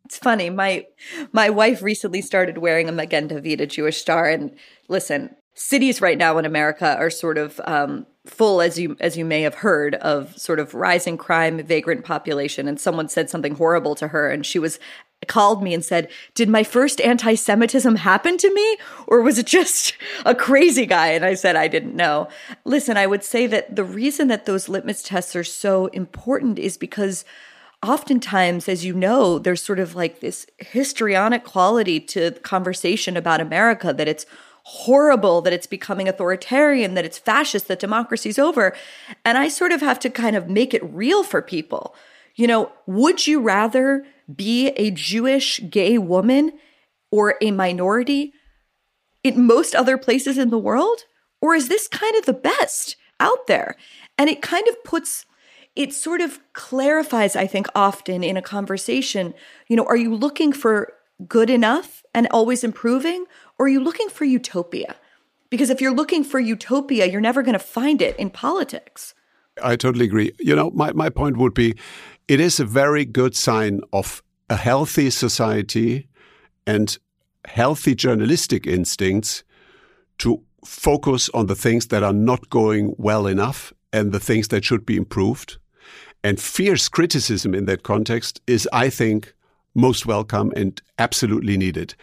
[0.06, 0.50] It's funny.
[0.50, 0.86] My
[1.34, 4.56] my wife recently started wearing a Magen David, a Jewish star, and
[4.88, 9.26] listen, cities right now in America are sort of um, full, as you as you
[9.26, 12.70] may have heard, of sort of rising crime, vagrant population.
[12.70, 14.80] And someone said something horrible to her, and she was
[15.25, 18.77] called me and said, Did my first anti Semitism happen to me?
[19.08, 21.08] Or was it just a crazy guy?
[21.08, 22.27] And I said, I didn't know.
[22.65, 26.77] Listen, I would say that the reason that those litmus tests are so important is
[26.77, 27.25] because
[27.84, 33.93] oftentimes, as you know, there's sort of like this histrionic quality to conversation about America
[33.93, 34.25] that it's
[34.63, 38.75] horrible, that it's becoming authoritarian, that it's fascist, that democracy's over.
[39.23, 41.95] And I sort of have to kind of make it real for people.
[42.38, 46.54] You know, would you rather be a Jewish gay woman
[47.12, 48.32] or a minority
[49.23, 51.00] in most other places in the world?
[51.41, 53.76] Or is this kind of the best out there?
[54.17, 55.26] And it kind of puts,
[55.76, 59.34] it sort of clarifies, I think, often in a conversation,
[59.67, 60.93] you know, are you looking for
[61.28, 63.26] good enough and always improving?
[63.58, 64.95] Or are you looking for utopia?
[65.50, 69.15] Because if you're looking for utopia, you're never going to find it in politics.
[69.63, 70.34] I totally agree.
[70.39, 71.76] You know, my, my point would be
[72.28, 76.08] it is a very good sign of a healthy society
[76.66, 76.98] and
[77.46, 79.44] healthy journalistic instincts
[80.18, 84.66] to focus on the things that are not going well enough and the things that
[84.66, 85.58] should be improved.
[86.24, 89.34] And fierce criticism in that context is, I think,
[89.76, 91.96] most welcome and absolutely needed.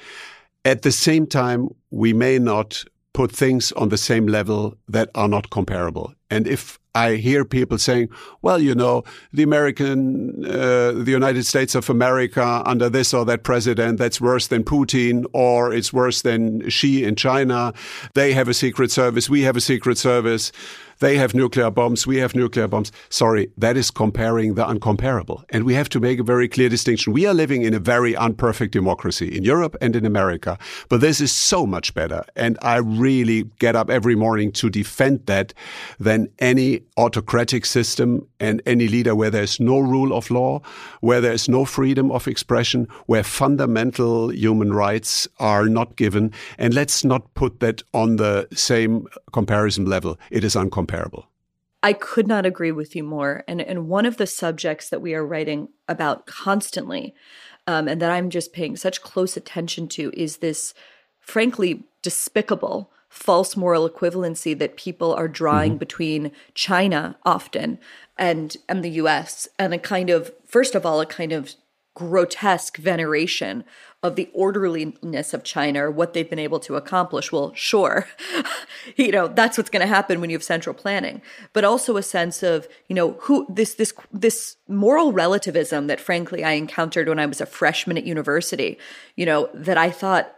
[0.65, 5.29] At the same time, we may not put things on the same level that are
[5.29, 6.15] not comparable.
[6.31, 8.09] And if I hear people saying,
[8.41, 9.03] well, you know,
[9.33, 14.47] the American, uh, the United States of America under this or that president, that's worse
[14.47, 17.75] than Putin, or it's worse than Xi in China.
[18.15, 19.29] They have a secret service.
[19.29, 20.53] We have a secret service.
[21.05, 22.07] They have nuclear bombs.
[22.07, 22.91] We have nuclear bombs.
[23.11, 25.45] Sorry, that is comparing the uncomparable.
[25.51, 27.13] And we have to make a very clear distinction.
[27.13, 30.57] We are living in a very unperfect democracy in Europe and in America,
[30.89, 32.25] but this is so much better.
[32.37, 35.53] And I really get up every morning to defend that
[36.01, 40.61] than any autocratic system and any leader where there's no rule of law,
[41.01, 46.33] where there's no freedom of expression, where fundamental human rights are not given.
[46.59, 50.19] And let's not put that on the same comparison level.
[50.31, 51.25] It is uncomparable.
[51.83, 53.45] I could not agree with you more.
[53.47, 57.15] And, and one of the subjects that we are writing about constantly,
[57.67, 60.73] um, and that I'm just paying such close attention to, is this
[61.21, 65.79] frankly despicable false moral equivalency that people are drawing mm-hmm.
[65.79, 67.79] between China often
[68.19, 71.55] and and the US and a kind of first of all a kind of
[71.95, 73.63] grotesque veneration
[74.03, 77.31] of the orderliness of China or what they've been able to accomplish.
[77.31, 78.09] Well, sure.
[78.97, 81.23] you know, that's what's going to happen when you have central planning.
[81.53, 86.43] But also a sense of, you know, who this this this moral relativism that frankly
[86.43, 88.77] I encountered when I was a freshman at university,
[89.15, 90.35] you know, that I thought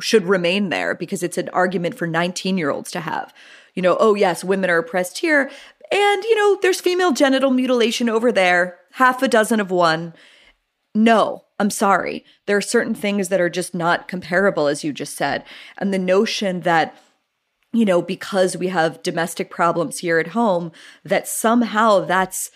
[0.00, 3.32] should remain there because it's an argument for 19 year olds to have.
[3.74, 5.50] You know, oh, yes, women are oppressed here.
[5.90, 10.14] And, you know, there's female genital mutilation over there, half a dozen of one.
[10.94, 12.24] No, I'm sorry.
[12.46, 15.44] There are certain things that are just not comparable, as you just said.
[15.78, 16.96] And the notion that
[17.74, 20.70] you know, because we have domestic problems here at home,
[21.02, 22.52] that somehow that's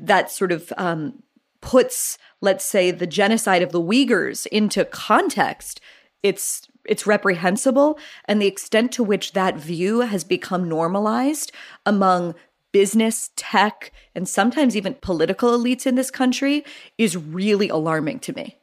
[0.00, 1.22] that sort of um,
[1.60, 5.80] puts, let's say, the genocide of the Uyghurs into context.
[6.26, 11.52] It's it's reprehensible, and the extent to which that view has become normalized
[11.84, 12.34] among
[12.72, 16.64] business, tech, and sometimes even political elites in this country
[16.98, 18.58] is really alarming to me.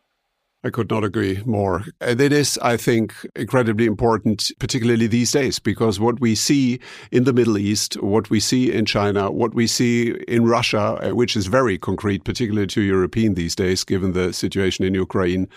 [0.66, 1.84] I could not agree more.
[2.00, 6.80] And it is, I think, incredibly important, particularly these days, because what we see
[7.12, 11.16] in the Middle East, what we see in China, what we see in Russia, uh,
[11.16, 15.50] which is very concrete, particularly to European these days, given the situation in Ukraine,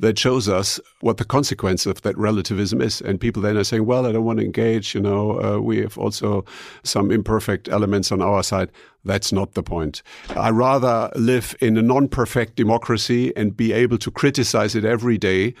[0.00, 3.00] that shows us what the consequence of that relativism is.
[3.00, 4.94] And people then are saying, well, I don't want to engage.
[4.94, 6.44] You know, uh, we have also
[6.82, 8.70] some imperfect elements on our side.
[9.04, 10.02] That's not the point.
[10.30, 15.18] I rather live in a non perfect democracy and be able to criticize it every
[15.18, 15.54] day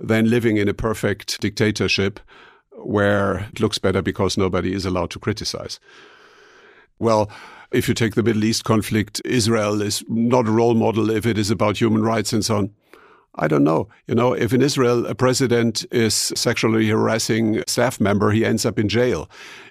[0.00, 2.20] than living in a perfect dictatorship
[2.78, 5.78] where it looks better because nobody is allowed to criticize.
[6.98, 7.30] Well,
[7.72, 11.38] if you take the Middle East conflict, Israel is not a role model if it
[11.38, 12.70] is about human rights and so on.
[13.36, 13.88] I don't know.
[14.06, 18.64] You know, if in Israel a president is sexually harassing a staff member, he ends
[18.64, 19.28] up in jail.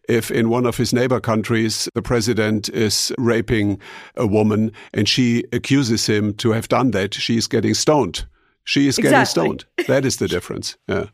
[0.10, 3.80] If in one of his neighbor countries the president is raping
[4.18, 8.26] a woman and she accuses him to have done that, she is getting stoned.
[8.66, 9.66] She is getting stoned.
[9.88, 10.78] That is the difference.
[10.88, 11.06] Yeah.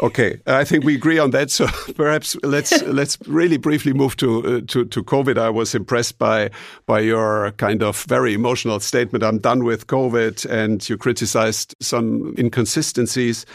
[0.00, 1.50] Okay, I think we agree on that.
[1.50, 5.38] So perhaps let's let's really briefly move to uh, to to COVID.
[5.38, 6.50] I was impressed by
[6.86, 9.24] by your kind of very emotional statement.
[9.24, 13.46] I'm done with COVID, and you criticized some inconsistencies.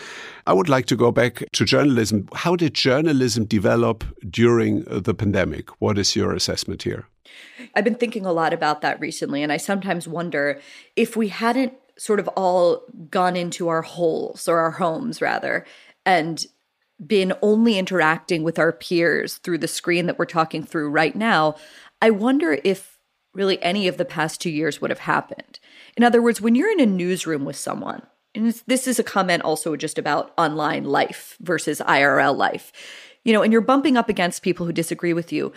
[0.45, 2.27] I would like to go back to journalism.
[2.33, 5.69] How did journalism develop during the pandemic?
[5.79, 7.07] What is your assessment here?
[7.75, 10.59] I've been thinking a lot about that recently, and I sometimes wonder
[10.95, 15.65] if we hadn't sort of all gone into our holes or our homes rather
[16.05, 16.45] and
[17.05, 21.55] been only interacting with our peers through the screen that we're talking through right now,
[22.01, 22.99] I wonder if
[23.33, 25.59] really any of the past two years would have happened.
[25.97, 28.03] In other words, when you're in a newsroom with someone,
[28.35, 32.71] and this is a comment also just about online life versus IRL life,
[33.23, 35.51] you know, and you're bumping up against people who disagree with you,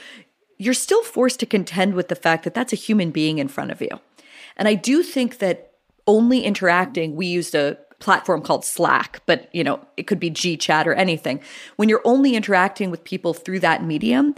[0.58, 3.70] you're still forced to contend with the fact that that's a human being in front
[3.70, 3.90] of you.
[4.56, 5.72] And I do think that
[6.06, 10.86] only interacting, we used a platform called Slack, but you know, it could be GChat
[10.86, 11.40] or anything.
[11.76, 14.34] When you're only interacting with people through that medium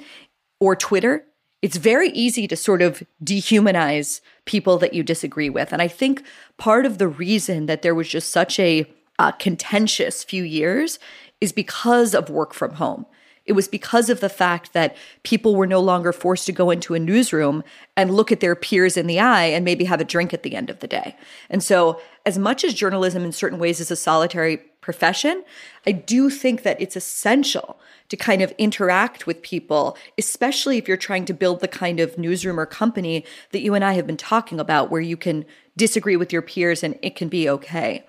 [0.61, 1.25] or Twitter,
[1.61, 5.73] it's very easy to sort of dehumanize people that you disagree with.
[5.73, 6.23] And I think
[6.57, 10.99] part of the reason that there was just such a uh, contentious few years
[11.41, 13.07] is because of work from home.
[13.49, 16.93] It was because of the fact that people were no longer forced to go into
[16.93, 17.65] a newsroom
[17.97, 20.55] and look at their peers in the eye and maybe have a drink at the
[20.55, 21.17] end of the day.
[21.49, 25.45] And so, as much as journalism in certain ways is a solitary profession,
[25.87, 27.81] I do think that it's essential
[28.11, 32.19] to kind of interact with people, especially if you're trying to build the kind of
[32.19, 36.17] newsroom or company that you and I have been talking about, where you can disagree
[36.17, 38.05] with your peers and it can be okay.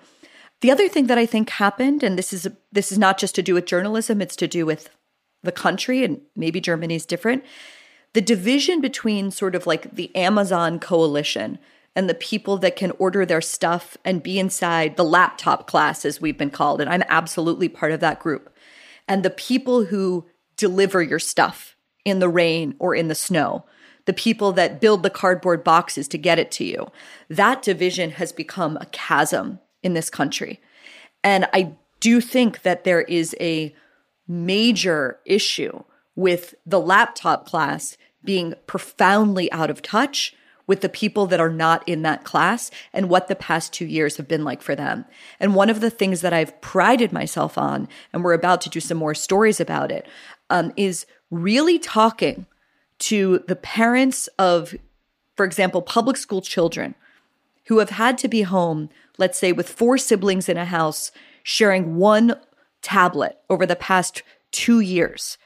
[0.60, 3.42] The other thing that I think happened, and this is this is not just to
[3.42, 4.90] do with journalism, it's to do with
[5.42, 7.44] the country, and maybe Germany is different,
[8.12, 11.58] the division between sort of like the Amazon coalition
[11.96, 16.20] and the people that can order their stuff and be inside the laptop class, as
[16.20, 16.80] we've been called.
[16.80, 18.54] And I'm absolutely part of that group.
[19.08, 20.26] And the people who
[20.56, 23.64] deliver your stuff in the rain or in the snow,
[24.06, 26.90] the people that build the cardboard boxes to get it to you,
[27.28, 30.60] that division has become a chasm in this country.
[31.22, 33.74] And I do think that there is a
[34.30, 35.82] major issue
[36.14, 40.34] with the laptop class being profoundly out of touch
[40.68, 44.18] with the people that are not in that class and what the past two years
[44.18, 45.04] have been like for them.
[45.40, 48.78] And one of the things that I've prided myself on, and we're about to do
[48.78, 50.06] some more stories about it,
[50.48, 52.46] um, is really talking
[53.00, 54.76] to the parents of,
[55.34, 56.94] for example, public school children
[57.64, 61.10] who have had to be home, let's say, with four siblings in a house,
[61.42, 62.36] sharing one
[62.82, 65.38] tablet over the past two years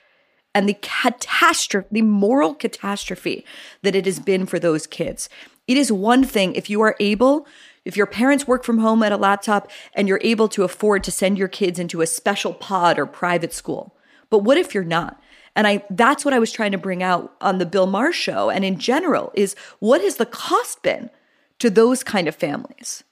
[0.54, 3.44] and the catastrophe, the moral catastrophe
[3.82, 5.28] that it has been for those kids.
[5.66, 7.46] It is one thing if you are able,
[7.84, 11.10] if your parents work from home at a laptop and you're able to afford to
[11.10, 13.96] send your kids into a special pod or private school.
[14.30, 15.20] But what if you're not?
[15.56, 18.50] And I that's what I was trying to bring out on the Bill Maher show
[18.50, 21.10] and in general is what has the cost been
[21.58, 23.04] to those kind of families?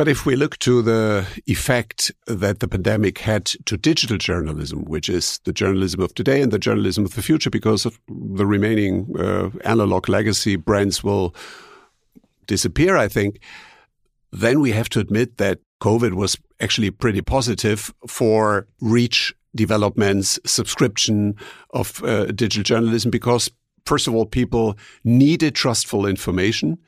[0.00, 5.10] But if we look to the effect that the pandemic had to digital journalism, which
[5.10, 9.14] is the journalism of today and the journalism of the future, because of the remaining
[9.18, 11.34] uh, analog legacy brands will
[12.46, 13.40] disappear, I think,
[14.32, 21.36] then we have to admit that COVID was actually pretty positive for reach developments, subscription
[21.74, 23.50] of uh, digital journalism, because
[23.84, 26.78] first of all, people needed trustful information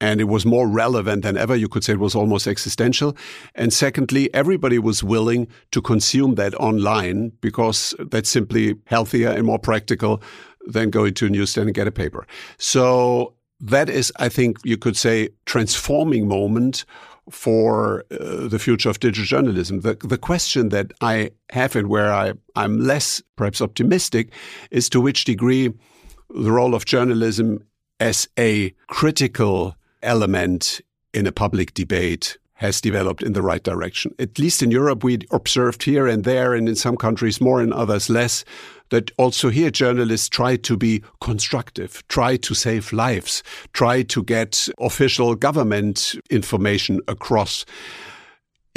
[0.00, 1.54] and it was more relevant than ever.
[1.54, 3.16] You could say it was almost existential.
[3.54, 9.58] And secondly, everybody was willing to consume that online because that's simply healthier and more
[9.58, 10.22] practical
[10.66, 12.26] than going to a newsstand and get a paper.
[12.58, 16.84] So that is, I think you could say, transforming moment
[17.30, 19.80] for uh, the future of digital journalism.
[19.80, 24.32] The, the question that I have and where I, I'm less perhaps optimistic
[24.70, 25.72] is to which degree
[26.30, 27.64] the role of journalism
[28.00, 30.80] as a critical element
[31.12, 34.14] in a public debate has developed in the right direction.
[34.18, 37.72] At least in Europe, we observed here and there, and in some countries more, in
[37.72, 38.44] others less,
[38.90, 43.42] that also here journalists try to be constructive, try to save lives,
[43.72, 47.64] try to get official government information across.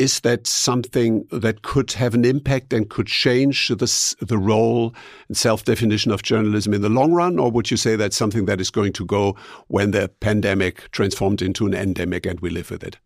[0.03, 4.93] Is that something that could have an impact and could change this, the role
[5.29, 7.39] and self definition of journalism in the long run?
[7.39, 9.37] Or would you say that's something that is going to go
[9.67, 12.97] when the pandemic transformed into an endemic and we live with it?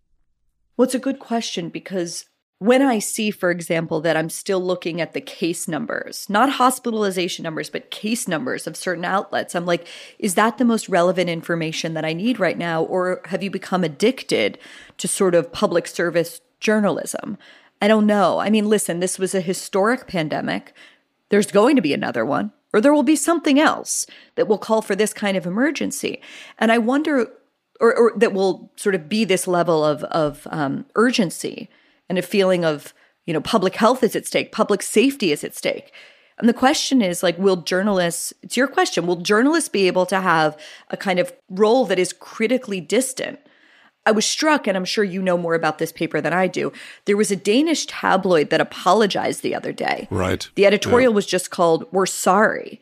[0.76, 2.26] Well, it's a good question because
[2.58, 7.44] when I see, for example, that I'm still looking at the case numbers, not hospitalization
[7.44, 9.86] numbers, but case numbers of certain outlets, I'm like,
[10.18, 12.82] is that the most relevant information that I need right now?
[12.82, 14.58] Or have you become addicted
[14.98, 17.38] to sort of public service journalism?
[17.82, 18.40] I don't know.
[18.40, 20.74] I mean, listen, this was a historic pandemic.
[21.30, 24.82] There's going to be another one, or there will be something else that will call
[24.82, 26.22] for this kind of emergency.
[26.58, 27.28] And I wonder,
[27.80, 31.70] or, or that will sort of be this level of, of um, urgency
[32.10, 32.94] and a feeling of,
[33.26, 35.92] you know, public health is at stake, public safety is at stake.
[36.40, 40.22] And the question is like, will journalists, it's your question, will journalists be able to
[40.22, 40.58] have
[40.90, 43.40] a kind of role that is critically distant
[44.08, 46.72] I was struck, and I'm sure you know more about this paper than I do.
[47.04, 50.08] There was a Danish tabloid that apologized the other day.
[50.10, 50.48] Right.
[50.56, 51.16] The editorial yeah.
[51.16, 52.80] was just called We're Sorry.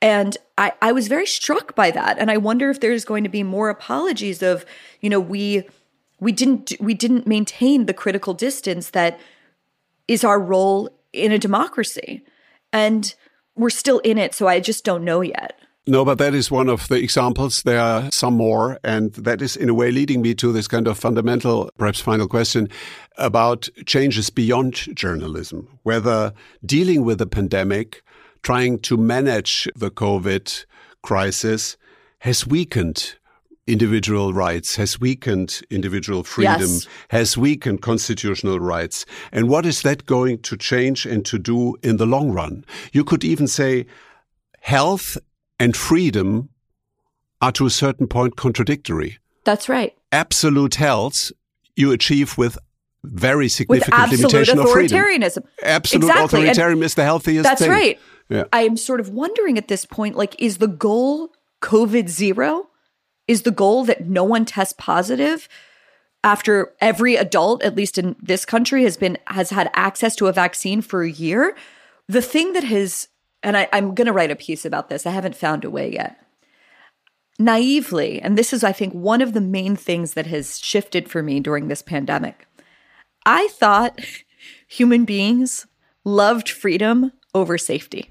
[0.00, 2.18] And I, I was very struck by that.
[2.18, 4.64] And I wonder if there's going to be more apologies of,
[5.02, 5.64] you know, we
[6.20, 9.20] we didn't we didn't maintain the critical distance that
[10.08, 12.24] is our role in a democracy.
[12.72, 13.14] And
[13.54, 15.60] we're still in it, so I just don't know yet.
[15.86, 17.62] No, but that is one of the examples.
[17.62, 18.78] There are some more.
[18.84, 22.28] And that is, in a way, leading me to this kind of fundamental, perhaps final
[22.28, 22.68] question
[23.18, 26.32] about changes beyond journalism, whether
[26.64, 28.02] dealing with the pandemic,
[28.42, 30.64] trying to manage the COVID
[31.02, 31.76] crisis
[32.20, 33.16] has weakened
[33.66, 36.86] individual rights, has weakened individual freedom, yes.
[37.08, 39.04] has weakened constitutional rights.
[39.32, 42.64] And what is that going to change and to do in the long run?
[42.92, 43.86] You could even say
[44.60, 45.18] health
[45.62, 46.48] and freedom
[47.40, 49.18] are to a certain point contradictory.
[49.44, 49.96] That's right.
[50.10, 51.30] Absolute health
[51.76, 52.58] you achieve with
[53.04, 54.98] very significant with limitation of freedom.
[54.98, 55.44] authoritarianism.
[55.62, 56.42] Absolute exactly.
[56.42, 57.42] authoritarianism and is the healthiest thing.
[57.42, 57.70] That's thing.
[57.70, 58.00] right.
[58.28, 58.44] Yeah.
[58.52, 62.68] I am sort of wondering at this point, like, is the goal COVID zero?
[63.28, 65.48] Is the goal that no one tests positive
[66.24, 70.32] after every adult, at least in this country, has been has had access to a
[70.32, 71.56] vaccine for a year?
[72.08, 73.08] The thing that has
[73.42, 75.06] and I, I'm going to write a piece about this.
[75.06, 76.18] I haven't found a way yet.
[77.38, 81.22] Naively, and this is, I think, one of the main things that has shifted for
[81.22, 82.46] me during this pandemic.
[83.24, 84.00] I thought
[84.68, 85.66] human beings
[86.04, 88.10] loved freedom over safety.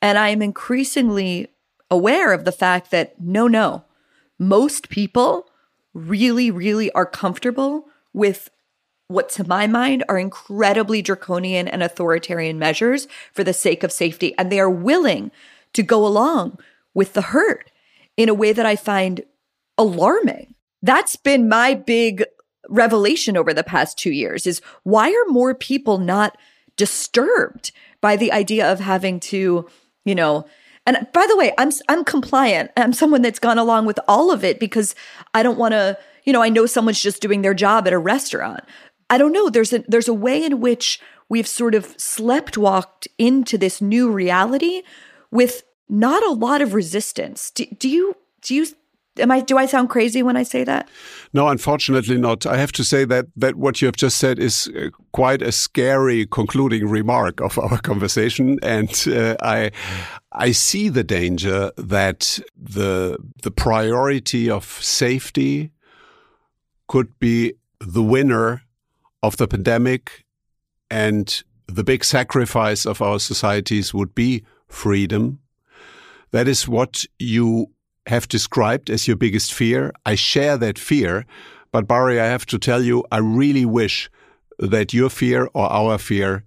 [0.00, 1.48] And I am increasingly
[1.90, 3.84] aware of the fact that no, no,
[4.38, 5.46] most people
[5.94, 8.50] really, really are comfortable with
[9.12, 14.36] what to my mind are incredibly draconian and authoritarian measures for the sake of safety.
[14.38, 15.30] And they are willing
[15.74, 16.58] to go along
[16.94, 17.70] with the herd
[18.16, 19.22] in a way that I find
[19.78, 20.54] alarming.
[20.82, 22.24] That's been my big
[22.68, 26.36] revelation over the past two years is why are more people not
[26.76, 29.68] disturbed by the idea of having to,
[30.04, 30.46] you know,
[30.86, 32.70] and by the way, I'm I'm compliant.
[32.76, 34.94] I'm someone that's gone along with all of it because
[35.32, 37.98] I don't want to, you know, I know someone's just doing their job at a
[37.98, 38.64] restaurant.
[39.12, 39.50] I don't know.
[39.50, 40.98] There's a there's a way in which
[41.28, 44.82] we've sort of slept walked into this new reality
[45.30, 47.50] with not a lot of resistance.
[47.50, 48.66] Do, do you do you
[49.18, 50.88] am I do I sound crazy when I say that?
[51.34, 52.46] No, unfortunately not.
[52.46, 55.52] I have to say that that what you have just said is uh, quite a
[55.52, 59.72] scary concluding remark of our conversation, and uh, I
[60.32, 65.70] I see the danger that the the priority of safety
[66.86, 68.62] could be the winner
[69.22, 70.24] of the pandemic
[70.90, 75.38] and the big sacrifice of our societies would be freedom.
[76.32, 77.68] That is what you
[78.06, 79.92] have described as your biggest fear.
[80.04, 81.24] I share that fear,
[81.70, 84.10] but Bari, I have to tell you, I really wish
[84.58, 86.44] that your fear or our fear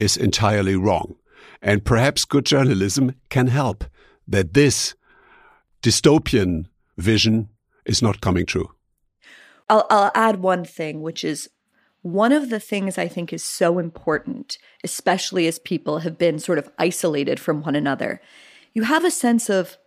[0.00, 1.16] is entirely wrong.
[1.62, 3.84] And perhaps good journalism can help
[4.26, 4.94] that this
[5.82, 6.66] dystopian
[6.96, 7.48] vision
[7.84, 8.70] is not coming true.
[9.68, 11.48] I'll, I'll add one thing, which is
[12.04, 16.58] one of the things I think is so important, especially as people have been sort
[16.58, 18.20] of isolated from one another.
[18.74, 19.78] You have a sense of,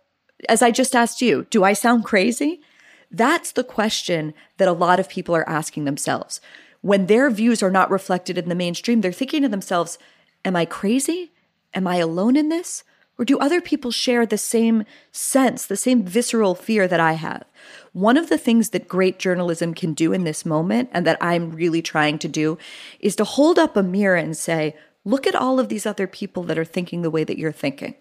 [0.48, 2.60] as I just asked you, do I sound crazy?
[3.08, 6.40] That's the question that a lot of people are asking themselves.
[6.80, 9.96] When their views are not reflected in the mainstream, they're thinking to themselves,
[10.44, 11.30] Am I crazy?
[11.72, 12.82] Am I alone in this?
[13.18, 17.44] Or do other people share the same sense, the same visceral fear that I have?
[17.92, 21.50] One of the things that great journalism can do in this moment, and that I'm
[21.50, 22.58] really trying to do,
[23.00, 26.42] is to hold up a mirror and say, Look at all of these other people
[26.44, 27.94] that are thinking the way that you're thinking.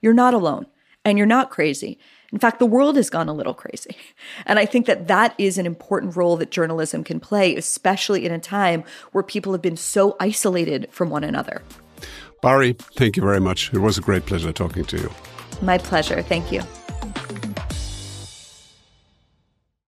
[0.00, 0.66] You're not alone
[1.04, 1.98] and you're not crazy.
[2.32, 3.96] In fact, the world has gone a little crazy.
[4.46, 8.32] And I think that that is an important role that journalism can play, especially in
[8.32, 11.62] a time where people have been so isolated from one another.
[12.44, 13.72] Bari, thank you very much.
[13.72, 15.10] It was a great pleasure talking to you.
[15.62, 16.20] My pleasure.
[16.20, 16.62] Thank you.